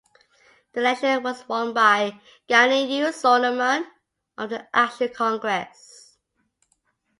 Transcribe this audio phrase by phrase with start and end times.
[0.73, 2.19] The election was won by
[2.49, 3.85] Ganiyu Solomon
[4.35, 6.17] of the Action Congress.